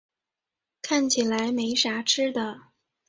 [0.81, 2.69] 看起来没啥吃的